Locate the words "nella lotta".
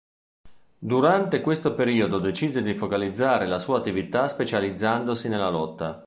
5.29-5.99